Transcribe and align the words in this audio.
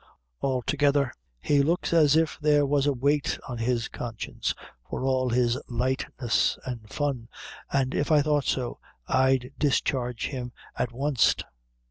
Altogether, 0.41 1.13
he 1.39 1.61
looks 1.61 1.93
as 1.93 2.15
if 2.15 2.39
there 2.41 2.65
was 2.65 2.87
a 2.87 2.91
weight 2.91 3.37
on 3.47 3.59
his 3.59 3.87
conscience, 3.87 4.55
for 4.89 5.05
all 5.05 5.29
his 5.29 5.59
lightness 5.69 6.57
an' 6.65 6.79
fun 6.89 7.27
an' 7.71 7.91
if 7.93 8.11
I 8.11 8.23
thought 8.23 8.45
so, 8.45 8.79
I'd 9.05 9.51
discharge 9.59 10.25
him 10.25 10.53
at 10.75 10.91
wanst." 10.91 11.43